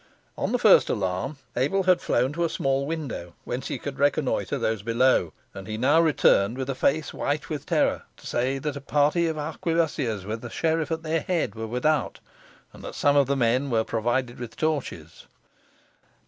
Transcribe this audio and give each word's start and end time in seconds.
On 0.35 0.51
the 0.51 0.57
first 0.57 0.89
alarm 0.89 1.37
Abel 1.55 1.83
had 1.83 2.01
flown 2.01 2.33
to 2.33 2.43
a 2.43 2.49
small 2.49 2.87
window 2.87 3.35
whence 3.43 3.67
he 3.67 3.77
could 3.77 3.99
reconnoitre 3.99 4.57
those 4.57 4.81
below, 4.81 5.31
and 5.53 5.67
he 5.67 5.77
now 5.77 6.01
returned 6.01 6.57
with 6.57 6.71
a 6.71 6.73
face 6.73 7.13
white 7.13 7.49
with 7.51 7.67
terror, 7.67 8.01
to 8.17 8.25
say 8.25 8.57
that 8.57 8.75
a 8.75 8.81
party 8.81 9.27
of 9.27 9.37
arquebussiers, 9.37 10.25
with 10.25 10.41
the 10.41 10.49
sheriff 10.49 10.89
at 10.91 11.03
their 11.03 11.21
head, 11.21 11.53
were 11.53 11.67
without, 11.67 12.19
and 12.73 12.83
that 12.83 12.95
some 12.95 13.15
of 13.15 13.27
the 13.27 13.37
men 13.37 13.69
were 13.69 13.83
provided 13.83 14.39
with 14.39 14.57
torches. 14.57 15.27